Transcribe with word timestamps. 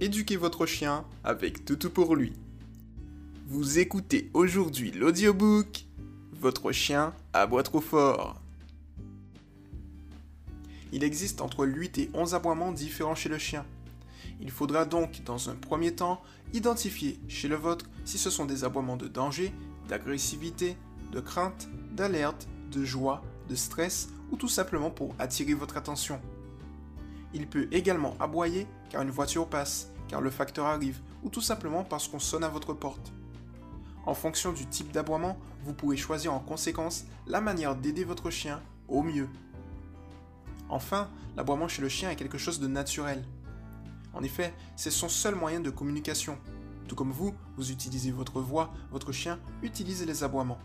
éduquez 0.00 0.36
votre 0.36 0.64
chien 0.64 1.04
avec 1.24 1.66
Toutou 1.66 1.90
pour 1.90 2.16
lui. 2.16 2.32
Vous 3.46 3.78
écoutez 3.78 4.30
aujourd'hui 4.32 4.92
l'audiobook 4.92 5.84
Votre 6.32 6.72
chien 6.72 7.12
aboie 7.34 7.62
trop 7.62 7.82
fort. 7.82 8.40
Il 10.92 11.04
existe 11.04 11.42
entre 11.42 11.66
8 11.66 11.98
et 11.98 12.10
11 12.14 12.34
aboiements 12.34 12.72
différents 12.72 13.14
chez 13.14 13.28
le 13.28 13.36
chien. 13.36 13.66
Il 14.40 14.50
faudra 14.50 14.86
donc, 14.86 15.22
dans 15.24 15.50
un 15.50 15.54
premier 15.54 15.94
temps, 15.94 16.22
identifier 16.54 17.20
chez 17.28 17.48
le 17.48 17.56
vôtre 17.56 17.84
si 18.06 18.16
ce 18.16 18.30
sont 18.30 18.46
des 18.46 18.64
aboiements 18.64 18.96
de 18.96 19.06
danger, 19.06 19.52
d'agressivité, 19.88 20.76
de 21.12 21.20
crainte, 21.20 21.68
d'alerte, 21.92 22.48
de 22.72 22.84
joie, 22.84 23.22
de 23.50 23.54
stress 23.54 24.08
ou 24.30 24.36
tout 24.36 24.48
simplement 24.48 24.90
pour 24.90 25.14
attirer 25.18 25.52
votre 25.52 25.76
attention. 25.76 26.20
Il 27.32 27.46
peut 27.46 27.68
également 27.70 28.16
aboyer 28.20 28.66
car 28.88 29.02
une 29.02 29.10
voiture 29.10 29.46
passe, 29.46 29.90
car 30.08 30.20
le 30.20 30.30
facteur 30.30 30.66
arrive, 30.66 31.00
ou 31.22 31.28
tout 31.28 31.40
simplement 31.40 31.84
parce 31.84 32.08
qu'on 32.08 32.18
sonne 32.18 32.44
à 32.44 32.48
votre 32.48 32.74
porte. 32.74 33.12
En 34.06 34.14
fonction 34.14 34.52
du 34.52 34.66
type 34.66 34.92
d'aboiement, 34.92 35.38
vous 35.62 35.74
pouvez 35.74 35.96
choisir 35.96 36.32
en 36.32 36.40
conséquence 36.40 37.04
la 37.26 37.40
manière 37.40 37.76
d'aider 37.76 38.04
votre 38.04 38.30
chien 38.30 38.60
au 38.88 39.02
mieux. 39.02 39.28
Enfin, 40.68 41.08
l'aboiement 41.36 41.68
chez 41.68 41.82
le 41.82 41.88
chien 41.88 42.10
est 42.10 42.16
quelque 42.16 42.38
chose 42.38 42.60
de 42.60 42.66
naturel. 42.66 43.24
En 44.12 44.22
effet, 44.22 44.52
c'est 44.76 44.90
son 44.90 45.08
seul 45.08 45.34
moyen 45.34 45.60
de 45.60 45.70
communication. 45.70 46.38
Tout 46.88 46.96
comme 46.96 47.12
vous, 47.12 47.34
vous 47.56 47.70
utilisez 47.70 48.10
votre 48.10 48.40
voix, 48.40 48.72
votre 48.90 49.12
chien 49.12 49.38
utilise 49.62 50.04
les 50.04 50.24
aboiements. 50.24 50.58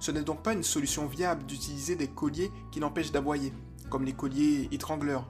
Ce 0.00 0.10
n'est 0.10 0.22
donc 0.22 0.42
pas 0.42 0.54
une 0.54 0.62
solution 0.62 1.06
viable 1.06 1.44
d'utiliser 1.44 1.94
des 1.94 2.08
colliers 2.08 2.50
qui 2.72 2.80
l'empêchent 2.80 3.12
d'aboyer, 3.12 3.52
comme 3.90 4.04
les 4.04 4.14
colliers 4.14 4.68
étrangleurs. 4.72 5.26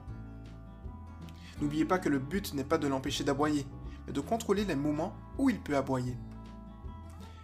N'oubliez 1.61 1.85
pas 1.85 1.99
que 1.99 2.09
le 2.09 2.19
but 2.19 2.53
n'est 2.55 2.63
pas 2.63 2.79
de 2.79 2.87
l'empêcher 2.87 3.23
d'aboyer, 3.23 3.67
mais 4.07 4.13
de 4.13 4.19
contrôler 4.19 4.65
les 4.65 4.75
moments 4.75 5.15
où 5.37 5.49
il 5.49 5.59
peut 5.59 5.77
aboyer. 5.77 6.17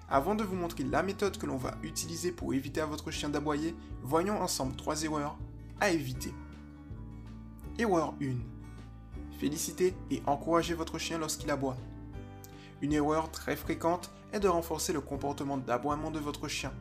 Avant 0.10 0.36
de 0.36 0.44
vous 0.44 0.56
montrer 0.56 0.84
la 0.84 1.04
méthode 1.04 1.38
que 1.38 1.46
l'on 1.46 1.58
va 1.58 1.78
utiliser 1.84 2.32
pour 2.32 2.54
éviter 2.54 2.82
à 2.82 2.86
votre 2.86 3.12
chien 3.12 3.30
d'aboyer, 3.30 3.76
voyons 4.02 4.42
ensemble 4.42 4.76
trois 4.76 5.04
erreurs 5.04 5.38
à 5.80 5.92
éviter. 5.92 6.34
Erreur 7.78 8.16
1. 8.22 8.38
Féliciter 9.38 9.94
et 10.10 10.24
encourager 10.26 10.74
votre 10.74 10.98
chien 10.98 11.20
lorsqu'il 11.20 11.52
aboie. 11.52 11.78
Une 12.82 12.94
erreur 12.94 13.30
très 13.30 13.56
fréquente 13.56 14.12
est 14.34 14.40
de 14.40 14.48
renforcer 14.48 14.94
le 14.94 15.02
comportement 15.02 15.58
d'aboiement 15.58 16.10
de 16.10 16.20
votre 16.20 16.48
chien. 16.48 16.74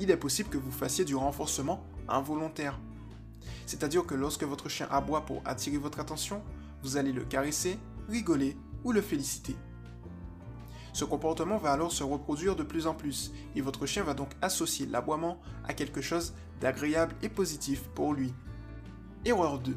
Il 0.00 0.10
est 0.10 0.16
possible 0.16 0.48
que 0.48 0.58
vous 0.58 0.72
fassiez 0.72 1.04
du 1.04 1.14
renforcement 1.14 1.84
involontaire. 2.08 2.80
C'est-à-dire 3.66 4.04
que 4.04 4.14
lorsque 4.14 4.44
votre 4.44 4.68
chien 4.68 4.88
aboie 4.90 5.24
pour 5.26 5.42
attirer 5.44 5.78
votre 5.78 6.00
attention, 6.00 6.42
vous 6.82 6.96
allez 6.96 7.12
le 7.12 7.24
caresser, 7.24 7.78
rigoler 8.08 8.56
ou 8.84 8.92
le 8.92 9.00
féliciter. 9.00 9.56
Ce 10.92 11.04
comportement 11.04 11.56
va 11.56 11.72
alors 11.72 11.92
se 11.92 12.02
reproduire 12.02 12.56
de 12.56 12.62
plus 12.62 12.86
en 12.86 12.94
plus 12.94 13.32
et 13.54 13.60
votre 13.60 13.86
chien 13.86 14.02
va 14.02 14.14
donc 14.14 14.30
associer 14.42 14.86
l'aboiement 14.86 15.38
à 15.64 15.74
quelque 15.74 16.00
chose 16.00 16.34
d'agréable 16.60 17.14
et 17.22 17.28
positif 17.28 17.82
pour 17.94 18.12
lui. 18.12 18.34
Erreur 19.24 19.58
2. 19.60 19.76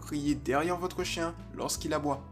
Criez 0.00 0.34
derrière 0.34 0.76
votre 0.76 1.02
chien 1.02 1.34
lorsqu'il 1.54 1.94
aboie. 1.94 2.22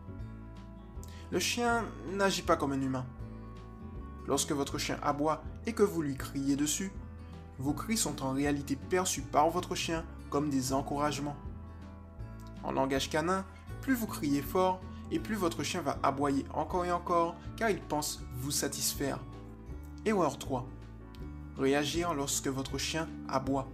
Le 1.31 1.39
chien 1.39 1.85
n'agit 2.13 2.43
pas 2.43 2.57
comme 2.57 2.73
un 2.73 2.81
humain. 2.81 3.07
Lorsque 4.27 4.53
votre 4.53 4.77
chien 4.77 4.99
aboie 5.03 5.43
et 5.67 5.73
que 5.73 5.83
vous 5.83 6.03
lui 6.03 6.15
criez 6.15 6.57
dessus, 6.57 6.93
vos 7.59 7.73
cris 7.73 7.97
sont 7.97 8.23
en 8.23 8.33
réalité 8.33 8.77
perçus 8.77 9.23
par 9.23 9.49
votre 9.49 9.75
chien 9.75 10.05
des 10.41 10.73
encouragements. 10.73 11.37
En 12.65 12.73
langage 12.73 13.11
canin, 13.11 13.45
plus 13.83 13.95
vous 13.95 14.07
criez 14.07 14.43
fort 14.43 14.81
et 15.11 15.19
plus 15.19 15.35
votre 15.35 15.63
chien 15.63 15.83
va 15.83 15.99
aboyer 16.03 16.45
encore 16.55 16.85
et 16.85 16.93
encore 16.93 17.37
car 17.57 17.71
il 17.71 17.81
pense 17.81 18.21
vous 18.37 18.51
satisfaire. 18.51 19.19
Erreur 20.07 20.39
3. 20.39 20.67
Réagir 21.59 22.15
lorsque 22.15 22.49
votre 22.49 22.79
chien 22.79 23.09
aboie. 23.29 23.69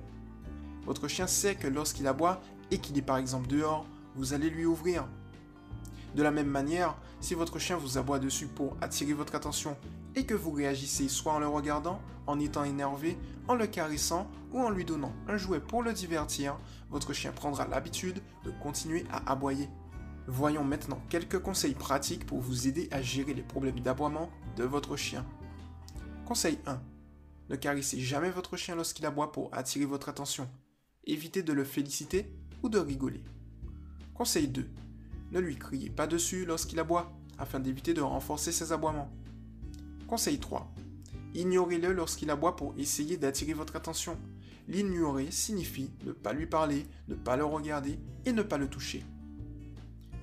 Votre 0.84 1.06
chien 1.06 1.26
sait 1.26 1.54
que 1.54 1.68
lorsqu'il 1.68 2.06
aboie 2.06 2.40
et 2.70 2.78
qu'il 2.78 2.98
est 2.98 3.02
par 3.02 3.18
exemple 3.18 3.46
dehors, 3.46 3.86
vous 4.16 4.32
allez 4.32 4.50
lui 4.50 4.66
ouvrir. 4.66 5.06
De 6.14 6.22
la 6.22 6.30
même 6.30 6.48
manière, 6.48 6.96
si 7.20 7.34
votre 7.34 7.58
chien 7.58 7.76
vous 7.76 7.98
aboie 7.98 8.18
dessus 8.18 8.46
pour 8.46 8.76
attirer 8.80 9.12
votre 9.12 9.34
attention 9.34 9.76
et 10.18 10.26
que 10.26 10.34
vous 10.34 10.50
réagissez 10.50 11.08
soit 11.08 11.34
en 11.34 11.38
le 11.38 11.46
regardant, 11.46 12.00
en 12.26 12.40
étant 12.40 12.64
énervé, 12.64 13.16
en 13.46 13.54
le 13.54 13.68
caressant 13.68 14.28
ou 14.52 14.58
en 14.58 14.68
lui 14.68 14.84
donnant 14.84 15.12
un 15.28 15.36
jouet 15.36 15.60
pour 15.60 15.80
le 15.80 15.92
divertir, 15.92 16.58
votre 16.90 17.12
chien 17.12 17.30
prendra 17.30 17.68
l'habitude 17.68 18.20
de 18.44 18.50
continuer 18.60 19.04
à 19.12 19.30
aboyer. 19.30 19.68
Voyons 20.26 20.64
maintenant 20.64 21.00
quelques 21.08 21.38
conseils 21.38 21.74
pratiques 21.74 22.26
pour 22.26 22.40
vous 22.40 22.66
aider 22.66 22.88
à 22.90 23.00
gérer 23.00 23.32
les 23.32 23.42
problèmes 23.42 23.78
d'aboiement 23.78 24.28
de 24.56 24.64
votre 24.64 24.96
chien. 24.96 25.24
Conseil 26.26 26.58
1. 26.66 26.80
Ne 27.50 27.54
caressez 27.54 28.00
jamais 28.00 28.30
votre 28.30 28.56
chien 28.56 28.74
lorsqu'il 28.74 29.06
aboie 29.06 29.30
pour 29.30 29.54
attirer 29.54 29.84
votre 29.84 30.08
attention. 30.08 30.50
Évitez 31.04 31.44
de 31.44 31.52
le 31.52 31.62
féliciter 31.62 32.28
ou 32.64 32.68
de 32.68 32.80
rigoler. 32.80 33.22
Conseil 34.14 34.48
2. 34.48 34.68
Ne 35.30 35.38
lui 35.38 35.56
criez 35.56 35.90
pas 35.90 36.08
dessus 36.08 36.44
lorsqu'il 36.44 36.80
aboie, 36.80 37.12
afin 37.38 37.60
d'éviter 37.60 37.94
de 37.94 38.00
renforcer 38.00 38.50
ses 38.50 38.72
aboiements. 38.72 39.12
Conseil 40.08 40.38
3. 40.38 40.72
Ignorez-le 41.34 41.92
lorsqu'il 41.92 42.30
aboie 42.30 42.56
pour 42.56 42.72
essayer 42.78 43.18
d'attirer 43.18 43.52
votre 43.52 43.76
attention. 43.76 44.16
L'ignorer 44.66 45.30
signifie 45.30 45.90
ne 46.06 46.12
pas 46.12 46.32
lui 46.32 46.46
parler, 46.46 46.86
ne 47.08 47.14
pas 47.14 47.36
le 47.36 47.44
regarder 47.44 47.98
et 48.24 48.32
ne 48.32 48.40
pas 48.40 48.56
le 48.56 48.68
toucher. 48.68 49.04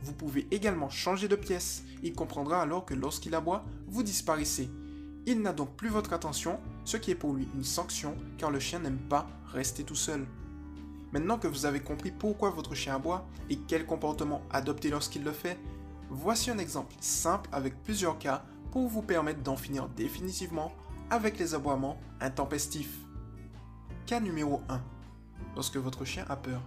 Vous 0.01 0.13
pouvez 0.13 0.47
également 0.49 0.89
changer 0.89 1.27
de 1.27 1.35
pièce. 1.35 1.83
Il 2.01 2.13
comprendra 2.13 2.63
alors 2.63 2.83
que 2.83 2.95
lorsqu'il 2.95 3.35
aboie, 3.35 3.63
vous 3.85 4.01
disparaissez. 4.01 4.71
Il 5.27 5.43
n'a 5.43 5.53
donc 5.53 5.75
plus 5.75 5.89
votre 5.89 6.13
attention, 6.13 6.59
ce 6.83 6.97
qui 6.97 7.11
est 7.11 7.15
pour 7.15 7.35
lui 7.35 7.47
une 7.53 7.63
sanction 7.63 8.15
car 8.39 8.49
le 8.49 8.59
chien 8.59 8.79
n'aime 8.79 9.07
pas 9.07 9.27
rester 9.53 9.83
tout 9.83 9.93
seul. 9.93 10.25
Maintenant 11.11 11.37
que 11.37 11.47
vous 11.47 11.67
avez 11.67 11.79
compris 11.79 12.09
pourquoi 12.09 12.49
votre 12.49 12.73
chien 12.73 12.95
aboie 12.95 13.27
et 13.51 13.59
quel 13.67 13.85
comportement 13.85 14.41
adopter 14.49 14.89
lorsqu'il 14.89 15.23
le 15.23 15.31
fait, 15.31 15.59
voici 16.09 16.49
un 16.49 16.57
exemple 16.57 16.95
simple 16.99 17.49
avec 17.51 17.83
plusieurs 17.83 18.17
cas 18.17 18.43
pour 18.75 18.89
vous 18.89 19.01
permettre 19.01 19.41
d'en 19.41 19.55
finir 19.55 19.87
définitivement 19.87 20.69
avec 21.09 21.39
les 21.39 21.53
aboiements 21.53 21.97
intempestifs. 22.19 22.97
Cas 24.05 24.19
numéro 24.19 24.63
1. 24.67 24.81
Lorsque 25.55 25.77
votre 25.77 26.03
chien 26.03 26.25
a 26.27 26.35
peur. 26.35 26.61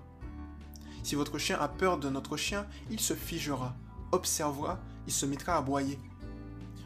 Si 1.02 1.16
votre 1.16 1.36
chien 1.36 1.58
a 1.60 1.68
peur 1.68 1.98
de 1.98 2.08
notre 2.08 2.38
chien, 2.38 2.66
il 2.90 2.98
se 2.98 3.12
figera, 3.12 3.76
observera, 4.10 4.78
il 5.06 5.12
se 5.12 5.26
mettra 5.26 5.56
à 5.56 5.58
aboyer. 5.58 5.98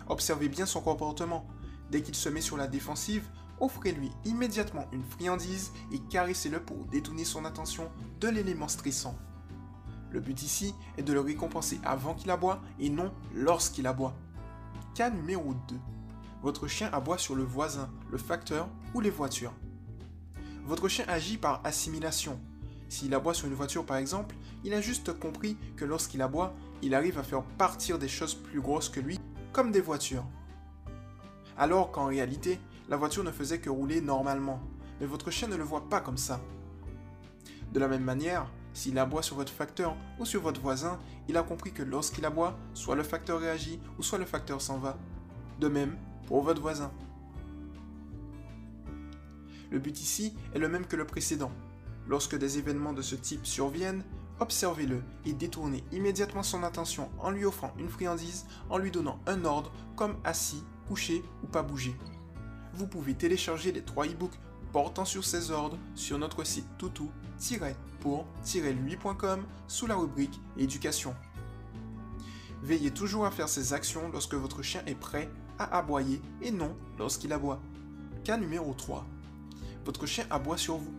Observez 0.09 0.49
bien 0.49 0.67
son 0.67 0.81
comportement. 0.81 1.47
Dès 1.93 2.03
qu'il 2.03 2.17
se 2.17 2.29
met 2.29 2.41
sur 2.41 2.57
la 2.57 2.67
défensive, 2.67 3.29
offrez-lui 3.61 4.11
immédiatement 4.25 4.89
une 4.91 5.05
friandise 5.05 5.71
et 5.93 6.01
caressez-le 6.01 6.59
pour 6.59 6.85
détourner 6.87 7.25
son 7.25 7.45
attention 7.45 7.93
de 8.19 8.27
l'élément 8.27 8.67
stressant. 8.67 9.17
Le 10.11 10.19
but 10.19 10.43
ici 10.43 10.75
est 10.99 11.05
de 11.05 11.13
le 11.13 11.21
récompenser 11.21 11.79
avant 11.85 12.15
qu'il 12.15 12.33
aboie 12.33 12.61
et 12.81 12.91
non 12.91 13.13
lorsqu'il 13.33 13.87
aboie. 13.87 14.17
Cas 14.95 15.09
numéro 15.09 15.55
2. 15.69 15.77
Votre 16.43 16.69
chien 16.69 16.91
aboie 16.93 17.17
sur 17.17 17.35
le 17.35 17.45
voisin, 17.45 17.89
le 18.11 18.19
facteur 18.19 18.69
ou 18.93 19.01
les 19.01 19.09
voitures. 19.09 19.55
Votre 20.67 20.87
chien 20.87 21.07
agit 21.09 21.39
par 21.39 21.63
assimilation. 21.65 22.39
S'il 22.91 23.15
aboie 23.15 23.33
sur 23.33 23.49
une 23.49 23.55
voiture 23.55 23.87
par 23.87 23.97
exemple, 23.97 24.37
il 24.65 24.75
a 24.75 24.83
juste 24.83 25.19
compris 25.19 25.57
que 25.77 25.87
lorsqu'il 25.87 26.21
aboie, 26.21 26.53
il 26.83 26.95
arrive 26.95 27.19
à 27.19 27.23
faire 27.23 27.43
partir 27.43 27.99
des 27.99 28.07
choses 28.07 28.35
plus 28.35 28.61
grosses 28.61 28.91
que 28.91 29.01
lui, 29.01 29.19
comme 29.55 29.73
des 29.73 29.81
voitures. 29.81 30.27
Alors 31.57 31.91
qu'en 31.91 32.05
réalité, 32.05 32.61
la 32.91 32.99
voiture 32.99 33.25
ne 33.25 33.33
faisait 33.33 33.61
que 33.61 33.71
rouler 33.71 34.03
normalement, 34.03 34.61
mais 35.01 35.07
votre 35.07 35.31
chien 35.31 35.49
ne 35.49 35.57
le 35.57 35.65
voit 35.65 35.89
pas 35.89 36.03
comme 36.03 36.19
ça. 36.19 36.39
De 37.73 37.81
la 37.81 37.89
même 37.89 38.05
manière, 38.05 38.47
s'il 38.75 38.99
aboie 38.99 39.23
sur 39.23 39.37
votre 39.37 39.53
facteur 39.53 39.97
ou 40.19 40.27
sur 40.27 40.43
votre 40.43 40.61
voisin, 40.61 40.99
il 41.29 41.37
a 41.37 41.43
compris 41.43 41.73
que 41.73 41.83
lorsqu'il 41.83 42.25
aboie, 42.25 42.59
soit 42.75 42.97
le 42.97 43.03
facteur 43.03 43.41
réagit 43.41 43.81
ou 43.99 44.03
soit 44.03 44.19
le 44.19 44.25
facteur 44.25 44.61
s'en 44.61 44.79
va. 44.79 44.99
De 45.61 45.69
même 45.69 45.97
pour 46.27 46.43
votre 46.43 46.61
voisin. 46.61 46.91
Le 49.71 49.79
but 49.79 50.01
ici 50.01 50.35
est 50.55 50.59
le 50.59 50.69
même 50.69 50.87
que 50.87 50.97
le 50.97 51.07
précédent. 51.07 51.53
Lorsque 52.09 52.37
des 52.37 52.59
événements 52.59 52.93
de 52.93 53.03
ce 53.03 53.15
type 53.15 53.47
surviennent, 53.47 54.05
observez-le 54.41 55.03
et 55.25 55.33
détournez 55.33 55.85
immédiatement 55.93 56.43
son 56.43 56.63
attention 56.63 57.11
en 57.19 57.31
lui 57.31 57.45
offrant 57.45 57.73
une 57.79 57.89
friandise, 57.89 58.47
en 58.69 58.79
lui 58.79 58.91
donnant 58.91 59.21
un 59.27 59.45
ordre 59.45 59.73
comme 59.97 60.17
assis, 60.25 60.63
couché 60.89 61.23
ou 61.43 61.47
pas 61.47 61.63
bouger. 61.63 61.97
Vous 62.75 62.87
pouvez 62.87 63.15
télécharger 63.15 63.73
les 63.73 63.83
trois 63.83 64.07
e-books 64.07 64.39
portant 64.73 65.05
sur 65.05 65.25
ces 65.25 65.51
ordres 65.51 65.79
sur 65.95 66.19
notre 66.19 66.45
site 66.45 66.67
toutou-pour-lui.com 67.43 69.45
sous 69.67 69.87
la 69.87 69.97
rubrique 69.97 70.41
Éducation. 70.57 71.15
Veillez 72.63 72.93
toujours 72.93 73.27
à 73.27 73.31
faire 73.31 73.49
ces 73.49 73.73
actions 73.73 74.09
lorsque 74.13 74.35
votre 74.35 74.63
chien 74.63 74.83
est 74.87 74.95
prêt 74.95 75.29
à 75.59 75.79
aboyer 75.79 76.21
et 76.41 76.53
non 76.53 76.77
lorsqu'il 76.99 77.33
aboie. 77.33 77.61
Cas 78.25 78.37
numéro 78.37 78.75
3. 78.75 79.05
Votre 79.85 80.07
chien 80.07 80.25
aboie 80.31 80.57
sur 80.57 80.77
vous. 80.77 80.95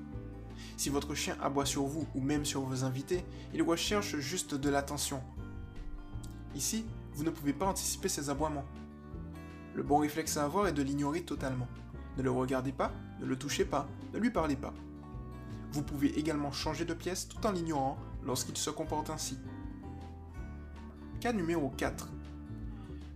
Si 0.76 0.90
votre 0.90 1.16
chien 1.16 1.38
aboie 1.42 1.66
sur 1.66 1.84
vous 1.84 2.06
ou 2.16 2.22
même 2.22 2.44
sur 2.44 2.60
vos 2.62 2.84
invités, 2.84 3.24
il 3.54 3.64
recherche 3.64 4.18
juste 4.18 4.56
de 4.56 4.70
l'attention. 4.70 5.22
Ici, 6.56 6.86
vous 7.14 7.24
ne 7.24 7.30
pouvez 7.30 7.54
pas 7.54 7.68
anticiper 7.68 8.10
ces 8.10 8.30
aboiements. 8.30 8.66
Le 9.76 9.84
bon 9.84 10.00
réflexe 10.00 10.36
à 10.38 10.44
avoir 10.44 10.68
est 10.68 10.74
de 10.74 10.84
l'ignorer 10.84 11.22
totalement. 11.22 11.68
Ne 12.18 12.24
le 12.24 12.32
regardez 12.32 12.74
pas, 12.74 12.92
ne 13.22 13.26
le 13.26 13.38
touchez 13.38 13.66
pas, 13.66 13.88
ne 14.14 14.20
lui 14.20 14.30
parlez 14.30 14.58
pas. 14.58 14.74
Vous 15.74 15.82
pouvez 15.82 16.20
également 16.20 16.52
changer 16.52 16.86
de 16.86 16.94
pièce 16.94 17.28
tout 17.28 17.44
en 17.48 17.52
l'ignorant 17.52 17.98
lorsqu'il 18.24 18.56
se 18.56 18.70
comporte 18.70 19.10
ainsi. 19.10 19.40
Cas 21.20 21.34
numéro 21.34 21.70
4. 21.70 22.10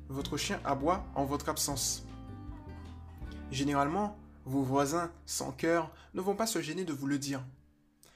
Votre 0.09 0.37
chien 0.37 0.59
aboie 0.65 1.05
en 1.13 1.23
votre 1.23 1.49
absence. 1.49 2.03
Généralement, 3.51 4.17
vos 4.45 4.63
voisins, 4.63 5.11
sans 5.27 5.51
cœur, 5.51 5.91
ne 6.15 6.21
vont 6.21 6.35
pas 6.35 6.47
se 6.47 6.59
gêner 6.59 6.83
de 6.83 6.93
vous 6.93 7.05
le 7.05 7.19
dire. 7.19 7.45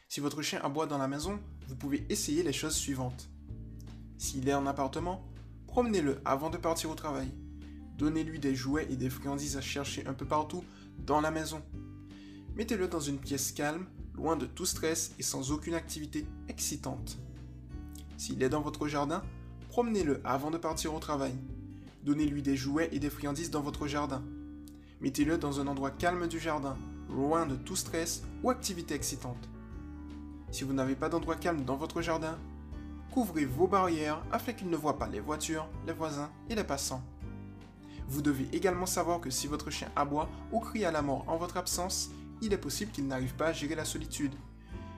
Si 0.10 0.22
votre 0.22 0.42
chien 0.42 0.60
aboie 0.64 0.88
dans 0.88 0.98
la 0.98 1.08
maison, 1.08 1.40
vous 1.68 1.76
pouvez 1.76 2.04
essayer 2.10 2.42
les 2.42 2.52
choses 2.52 2.76
suivantes. 2.76 3.30
S'il 4.18 4.50
est 4.50 4.56
en 4.56 4.66
appartement, 4.66 5.24
promenez-le 5.68 6.20
avant 6.26 6.50
de 6.50 6.58
partir 6.58 6.90
au 6.90 6.96
travail. 6.96 7.32
Donnez-lui 7.96 8.40
des 8.40 8.56
jouets 8.56 8.88
et 8.90 8.96
des 8.96 9.12
friandises 9.12 9.56
à 9.56 9.62
chercher 9.62 10.08
un 10.08 10.14
peu 10.14 10.26
partout 10.26 10.64
dans 10.98 11.22
la 11.22 11.30
maison. 11.30 11.62
Mettez-le 12.56 12.88
dans 12.88 13.00
une 13.00 13.20
pièce 13.20 13.52
calme, 13.52 13.86
loin 14.22 14.36
de 14.36 14.46
tout 14.46 14.66
stress 14.66 15.14
et 15.18 15.24
sans 15.24 15.52
aucune 15.52 15.74
activité 15.74 16.28
excitante. 16.48 17.18
S'il 18.18 18.44
est 18.44 18.50
dans 18.50 18.62
votre 18.62 18.88
jardin, 18.88 19.24
promenez-le 19.70 20.22
avant 20.24 20.52
de 20.52 20.58
partir 20.58 20.94
au 20.94 21.00
travail. 21.00 21.34
Donnez-lui 22.04 22.44
des 22.44 22.56
jouets 22.56 22.90
et 22.92 23.00
des 23.00 23.10
friandises 23.10 23.50
dans 23.50 23.62
votre 23.62 23.88
jardin. 23.88 24.24
Mettez-le 25.02 25.40
dans 25.40 25.60
un 25.60 25.66
endroit 25.66 25.90
calme 25.90 26.28
du 26.28 26.40
jardin, 26.40 26.78
loin 27.10 27.48
de 27.48 27.56
tout 27.56 27.76
stress 27.76 28.22
ou 28.44 28.52
activité 28.52 28.94
excitante. 28.94 29.50
Si 30.52 30.64
vous 30.64 30.74
n'avez 30.74 30.96
pas 30.96 31.10
d'endroit 31.10 31.36
calme 31.36 31.66
dans 31.66 31.78
votre 31.78 32.04
jardin, 32.04 32.38
couvrez 33.12 33.46
vos 33.46 33.68
barrières 33.68 34.24
afin 34.32 34.54
qu'il 34.54 34.70
ne 34.70 34.78
voit 34.78 35.00
pas 35.00 35.08
les 35.08 35.20
voitures, 35.20 35.68
les 35.88 35.94
voisins 35.94 36.30
et 36.48 36.56
les 36.56 36.64
passants. 36.64 37.04
Vous 38.08 38.22
devez 38.22 38.48
également 38.54 38.86
savoir 38.86 39.20
que 39.20 39.32
si 39.32 39.48
votre 39.48 39.72
chien 39.72 39.90
aboie 39.96 40.30
ou 40.52 40.60
crie 40.60 40.86
à 40.86 40.92
la 40.92 41.02
mort 41.02 41.24
en 41.28 41.38
votre 41.38 41.58
absence, 41.58 42.12
il 42.42 42.54
est 42.54 42.58
possible 42.58 42.92
qu'il 42.92 43.08
n'arrive 43.08 43.36
pas 43.36 43.48
à 43.48 43.54
gérer 43.54 43.76
la 43.76 43.86
solitude. 43.86 44.34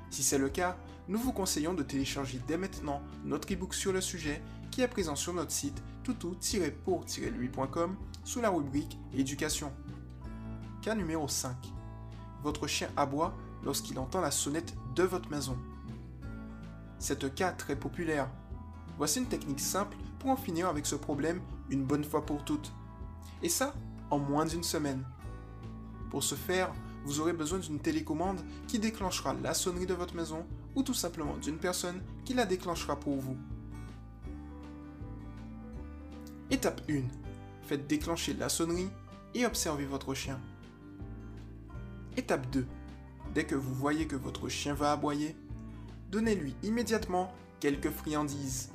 Si 0.09 0.23
c'est 0.23 0.37
le 0.37 0.49
cas, 0.49 0.77
nous 1.07 1.19
vous 1.19 1.33
conseillons 1.33 1.73
de 1.73 1.83
télécharger 1.83 2.39
dès 2.47 2.57
maintenant 2.57 3.01
notre 3.25 3.51
ebook 3.51 3.73
sur 3.73 3.91
le 3.91 4.01
sujet 4.01 4.41
qui 4.71 4.81
est 4.81 4.87
présent 4.87 5.15
sur 5.15 5.33
notre 5.33 5.51
site 5.51 5.83
toutou-pour-lui.com 6.03 7.95
sous 8.23 8.41
la 8.41 8.49
rubrique 8.49 8.97
Éducation. 9.13 9.71
Cas 10.81 10.95
numéro 10.95 11.27
5. 11.27 11.55
Votre 12.41 12.67
chien 12.67 12.89
aboie 12.95 13.35
lorsqu'il 13.63 13.99
entend 13.99 14.21
la 14.21 14.31
sonnette 14.31 14.73
de 14.95 15.03
votre 15.03 15.29
maison. 15.29 15.57
C'est 16.99 17.23
un 17.23 17.29
cas 17.29 17.51
très 17.51 17.75
populaire. 17.75 18.29
Voici 18.97 19.19
une 19.19 19.27
technique 19.27 19.59
simple 19.59 19.97
pour 20.19 20.29
en 20.29 20.37
finir 20.37 20.67
avec 20.67 20.85
ce 20.85 20.95
problème 20.95 21.41
une 21.69 21.83
bonne 21.83 22.03
fois 22.03 22.25
pour 22.25 22.45
toutes. 22.45 22.71
Et 23.41 23.49
ça, 23.49 23.73
en 24.09 24.19
moins 24.19 24.45
d'une 24.45 24.63
semaine. 24.63 25.03
Pour 26.09 26.23
ce 26.23 26.35
faire, 26.35 26.71
vous 27.05 27.19
aurez 27.19 27.33
besoin 27.33 27.59
d'une 27.59 27.79
télécommande 27.79 28.39
qui 28.67 28.79
déclenchera 28.79 29.35
la 29.43 29.53
sonnerie 29.53 29.85
de 29.85 29.93
votre 29.93 30.15
maison 30.15 30.45
ou 30.75 30.83
tout 30.83 30.93
simplement 30.93 31.37
d'une 31.37 31.57
personne 31.57 32.01
qui 32.25 32.33
la 32.33 32.45
déclenchera 32.45 32.99
pour 32.99 33.17
vous. 33.17 33.37
Étape 36.49 36.81
1. 36.89 37.01
Faites 37.63 37.87
déclencher 37.87 38.33
la 38.33 38.49
sonnerie 38.49 38.89
et 39.33 39.45
observez 39.45 39.85
votre 39.85 40.13
chien. 40.13 40.39
Étape 42.15 42.49
2. 42.51 42.65
Dès 43.33 43.45
que 43.45 43.55
vous 43.55 43.73
voyez 43.73 44.07
que 44.07 44.15
votre 44.15 44.49
chien 44.49 44.73
va 44.73 44.91
aboyer, 44.91 45.35
donnez-lui 46.11 46.55
immédiatement 46.61 47.33
quelques 47.59 47.89
friandises. 47.89 48.69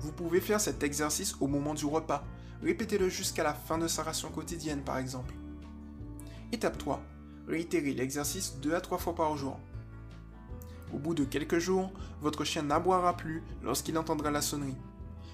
Vous 0.00 0.12
pouvez 0.12 0.40
faire 0.40 0.60
cet 0.60 0.82
exercice 0.82 1.36
au 1.40 1.46
moment 1.46 1.74
du 1.74 1.86
repas. 1.86 2.24
Répétez-le 2.62 3.08
jusqu'à 3.08 3.44
la 3.44 3.54
fin 3.54 3.78
de 3.78 3.88
sa 3.88 4.02
ration 4.02 4.30
quotidienne 4.30 4.82
par 4.82 4.98
exemple. 4.98 5.34
Étape 6.54 6.76
3. 6.76 7.02
Réitérez 7.48 7.94
l'exercice 7.94 8.58
2 8.60 8.74
à 8.74 8.82
3 8.82 8.98
fois 8.98 9.14
par 9.14 9.34
jour. 9.38 9.58
Au 10.92 10.98
bout 10.98 11.14
de 11.14 11.24
quelques 11.24 11.58
jours, 11.58 11.90
votre 12.20 12.44
chien 12.44 12.62
n'aboiera 12.62 13.16
plus 13.16 13.42
lorsqu'il 13.62 13.96
entendra 13.96 14.30
la 14.30 14.42
sonnerie. 14.42 14.76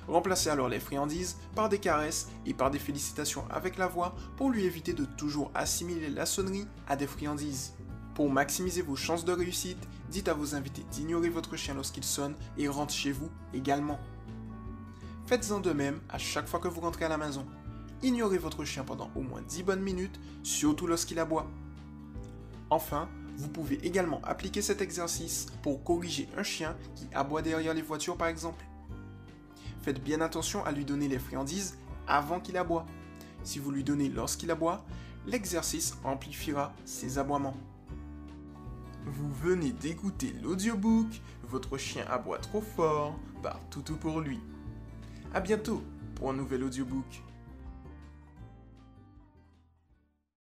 Remplacez 0.07 0.49
alors 0.49 0.69
les 0.69 0.79
friandises 0.79 1.37
par 1.57 1.69
des 1.69 1.81
caresses 1.81 2.29
et 2.47 2.55
par 2.55 2.71
des 2.71 2.79
félicitations 2.79 3.45
avec 3.51 3.79
la 3.79 3.89
voix 3.89 4.15
pour 4.37 4.51
lui 4.51 4.65
éviter 4.65 4.93
de 4.93 5.05
toujours 5.05 5.51
assimiler 5.57 6.09
la 6.09 6.25
sonnerie 6.25 6.69
à 6.87 6.95
des 6.95 7.09
friandises. 7.09 7.75
Pour 8.15 8.31
maximiser 8.31 8.83
vos 8.83 8.97
chances 8.97 9.25
de 9.25 9.33
réussite, 9.33 9.89
dites 10.11 10.29
à 10.29 10.35
vos 10.35 10.55
invités 10.55 10.85
d'ignorer 10.93 11.31
votre 11.31 11.57
chien 11.57 11.75
lorsqu'il 11.75 12.05
sonne 12.05 12.37
et 12.57 12.69
rentre 12.69 12.95
chez 12.95 13.11
vous 13.11 13.29
également. 13.53 13.99
Faites-en 15.27 15.59
de 15.59 15.73
même 15.73 16.01
à 16.09 16.19
chaque 16.19 16.47
fois 16.47 16.61
que 16.61 16.69
vous 16.69 16.81
rentrez 16.81 17.07
à 17.07 17.09
la 17.09 17.19
maison. 17.19 17.45
Ignorez 18.03 18.39
votre 18.39 18.65
chien 18.65 18.85
pendant 18.85 19.11
au 19.17 19.23
moins 19.23 19.43
10 19.43 19.65
bonnes 19.65 19.83
minutes, 19.83 20.21
surtout 20.43 20.87
lorsqu'il 20.87 21.19
aboie. 21.19 21.51
Enfin, 22.71 23.09
vous 23.37 23.49
pouvez 23.49 23.85
également 23.87 24.21
appliquer 24.25 24.63
cet 24.63 24.81
exercice 24.81 25.47
pour 25.63 25.83
corriger 25.83 26.29
un 26.37 26.43
chien 26.43 26.77
qui 26.95 27.07
aboie 27.13 27.43
derrière 27.43 27.75
les 27.75 27.83
voitures 27.83 28.17
par 28.17 28.29
exemple. 28.29 28.65
Faites 29.83 30.03
bien 30.03 30.21
attention 30.21 30.65
à 30.65 30.73
lui 30.73 30.85
donner 30.85 31.09
les 31.09 31.19
friandises 31.19 31.79
avant 32.07 32.41
qu'il 32.41 32.57
aboie. 32.57 32.87
Si 33.43 33.59
vous 33.59 33.71
lui 33.71 33.85
donnez 33.85 34.09
lorsqu'il 34.09 34.51
aboie, 34.51 34.85
l'exercice 35.27 35.97
amplifiera 36.05 36.75
ses 36.85 37.19
aboiements. 37.19 37.57
Vous 39.07 39.31
venez 39.43 39.73
d'écouter 39.73 40.35
l'audiobook 40.43 41.07
Votre 41.45 41.79
chien 41.79 42.05
aboie 42.09 42.39
trop 42.39 42.61
fort 42.61 43.19
par 43.43 43.61
Toutou 43.71 43.97
pour 43.97 44.21
lui. 44.21 44.41
A 45.33 45.41
bientôt 45.41 45.83
pour 46.15 46.31
un 46.31 46.35
nouvel 46.35 46.65
audiobook. 46.65 47.23